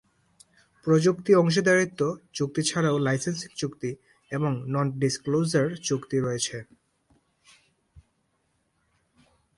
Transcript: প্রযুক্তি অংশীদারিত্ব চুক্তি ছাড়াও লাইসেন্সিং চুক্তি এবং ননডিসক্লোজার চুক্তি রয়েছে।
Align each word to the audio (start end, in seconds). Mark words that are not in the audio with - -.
প্রযুক্তি 0.87 1.31
অংশীদারিত্ব 1.35 2.01
চুক্তি 2.33 2.61
ছাড়াও 2.61 2.97
লাইসেন্সিং 2.97 3.51
চুক্তি 3.55 3.91
এবং 4.31 4.51
ননডিসক্লোজার 4.73 5.67
চুক্তি 5.87 6.17
রয়েছে। 6.19 6.57